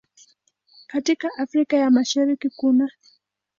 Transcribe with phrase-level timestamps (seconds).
[0.87, 2.89] Katika Afrika ya Mashariki kunaː